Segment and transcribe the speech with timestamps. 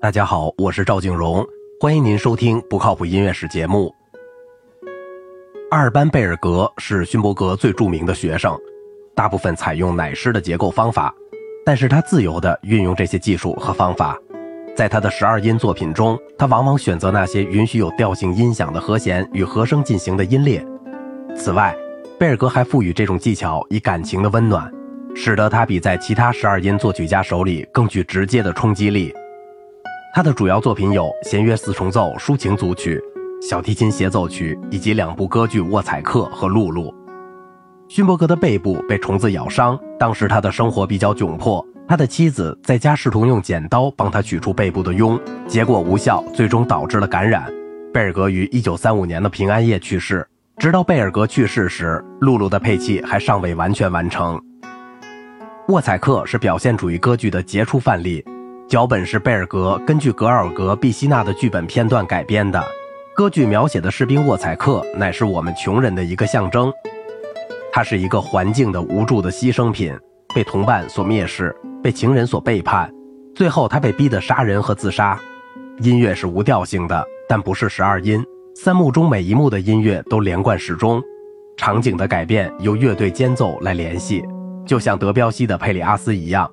[0.00, 1.46] 大家好，我是赵静荣，
[1.78, 3.94] 欢迎您收听《不靠谱音乐史》节目。
[5.70, 8.58] 阿尔班·贝尔格是勋伯格最著名的学生，
[9.14, 11.14] 大部分采用乃师的结构方法，
[11.66, 14.18] 但是他自由地运用这些技术和方法。
[14.74, 20.66] 在他的十二音作品中，他往往选择那些允许有调性音响的和弦与和声进行的音列。
[21.36, 21.76] 此外，
[22.18, 24.72] 贝尔格还赋予这种技巧以感情的温暖，
[25.14, 29.14] 使得他比在其他十二音作曲家手里更具直接的冲击力。
[30.12, 33.00] 他的主要作品有弦乐四重奏抒情组曲、
[33.40, 36.88] 小提琴协奏曲以及两部歌剧《沃采克》和《露露》。
[37.88, 41.64] 勋伯格的背部被虫子咬伤，当时他的生活比较窘迫。
[41.86, 47.48] 他的妻子在家试图用剪刀帮他取出背部的痈，结果无效，最终导致了感染。
[47.92, 50.26] 贝尔格于1935年的平安夜去世。
[50.56, 54.36] 直到贝尔格去世时，露露的配器还尚未完全完成。
[55.72, 58.24] 《沃采克》是表现主义歌剧的杰出范例，
[58.70, 62.64] 脚本是贝尔格根据格尔格·毕希纳的剧本片段改编的。
[63.16, 66.72] 歌剧描写的士兵沃采克乃是我们穷人的一个象征，
[67.72, 69.92] 他是一个环境的无助的牺牲品，
[70.32, 71.52] 被同伴所蔑视。
[71.82, 72.88] 被情人所背叛，
[73.34, 75.18] 最后他被逼得杀人和自杀。
[75.80, 78.24] 音乐是无调性的，但不是十二音。
[78.54, 81.02] 三幕中每一幕的音乐都连贯始终，
[81.56, 84.22] 场景的改变由乐队间奏来联系，
[84.64, 86.48] 就像德彪西的《佩里阿斯》一样。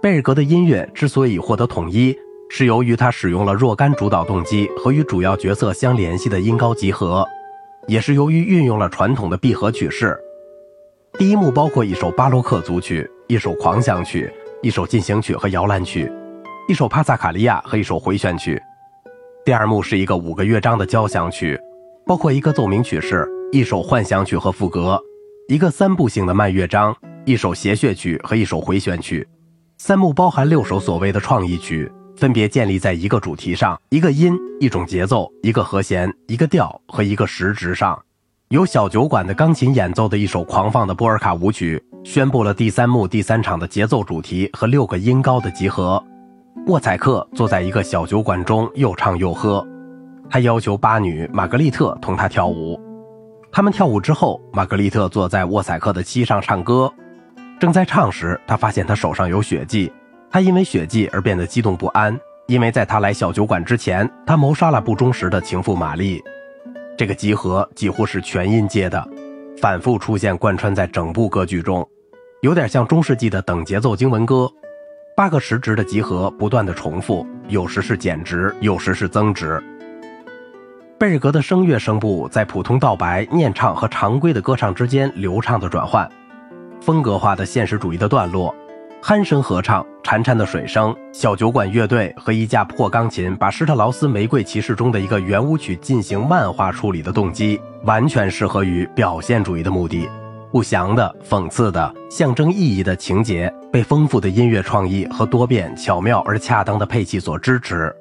[0.00, 2.16] 贝尔格的音乐之所以获得统一，
[2.48, 7.26] 是由于他使用了若干主导动机和与主要角色相联系的音高集合，
[7.88, 10.16] 也是由于运用了传统的闭合曲式。
[11.18, 13.08] 第一幕包括一首巴洛克组曲。
[13.30, 14.32] 一首狂想曲，
[14.62, 16.10] 一首进行曲和摇篮曲，
[16.66, 18.58] 一首帕萨卡利亚和一首回旋曲。
[19.44, 21.60] 第二幕是一个五个乐章的交响曲，
[22.06, 24.98] 包括一个奏鸣曲式，一首幻想曲和赋格，
[25.48, 29.28] 一个三部性的慢乐章，一首谐谑曲和一首回旋曲。
[29.80, 37.96] 三幕包含六首所谓的创意曲，分别建立在一个主题上：一个音、一种节奏、一个和弦、一个调和一个时值上。
[38.48, 41.82] 由小酒馆的钢琴演奏的一首狂放的波尔卡舞曲。
[42.04, 46.02] 宣布了第三幕第三场的节奏主题和六个音高的集合。
[46.66, 49.64] 沃采克坐在一个小酒馆中，又唱又喝。
[50.28, 52.80] 他要求八女玛格丽特同他跳舞。
[53.52, 56.92] 他们跳舞之后，玛格丽特坐在沃采克的膝上唱歌。
[57.58, 59.92] 正在唱时，他发现他手上有血迹。
[60.30, 66.22] 他因为血迹而变得激动不安，因为在他来小酒馆之前，他谋杀了不忠实的情妇玛丽。
[66.96, 69.04] 这个集合几乎是全音阶的。
[69.60, 71.84] 反复出现，贯穿在整部歌剧中，
[72.42, 74.48] 有点像中世纪的等节奏经文歌。
[75.16, 79.60] 八个时值的集合不断的重复，有时是减值，有时是增值。
[80.96, 86.08] 贝尔格的声乐声部在普通道白、念唱和常规的歌唱之间流畅的转换，
[86.80, 88.54] 风格化的现实主义的段落。
[89.00, 100.08] 鼾声合唱、潺潺的水声、小酒馆乐队和一架破钢琴，把施特劳斯《玫瑰骑士》中的一个圆舞曲进行漫画处理的动机，完全适合于表现主义的目的。
[100.50, 107.94] 不祥的、讽刺的、象征意义的情节，被丰富的音乐创意和多变、巧妙而恰当的配器所支持。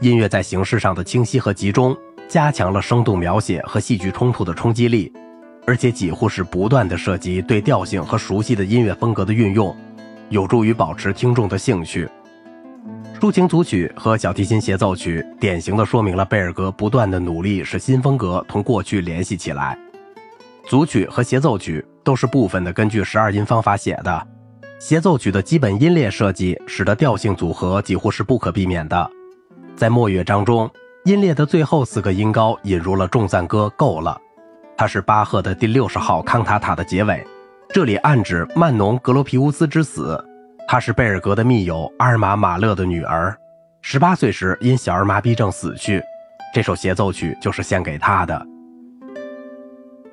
[0.00, 1.96] 音乐在形式上的清晰和集中，
[2.28, 5.10] 加强了生动描写和戏剧冲突的冲击力，
[5.68, 9.76] 而且几乎是不断的涉及对调性和熟悉的音乐风格的运用。
[10.30, 12.08] 有助于保持听众的兴趣。
[13.20, 19.78] 抒情组曲和小提琴协奏曲典型的说明了贝尔格不断的努力使新风格同过去联系起来。
[20.66, 24.26] 组曲和协奏曲都是部分的根据十二音方法写的。
[24.78, 29.10] 协奏曲的基本音列设计使得调性组合几乎是不可避免的。
[29.76, 30.70] 在末乐章中，
[31.04, 34.18] 音列的最后四个音高引入了众赞歌，够了。
[34.78, 37.26] 它是巴赫的第六十号康塔塔的结尾。
[37.74, 40.24] 这里暗指曼农·格罗皮乌斯之死，
[40.68, 43.36] 她是贝尔格的密友阿尔玛·马勒的女儿，
[43.82, 46.00] 十八岁时因小儿麻痹症死去。
[46.54, 48.46] 这首协奏曲就是献给她的。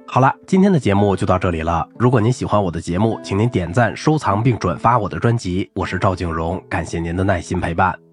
[0.07, 1.87] 好了，今天的节目就到这里了。
[1.99, 5.69] 如果您喜欢我的节目，请您点赞、收藏并转发我的专辑。
[5.75, 8.04] 我是赵景荣，感谢您的耐心陪伴。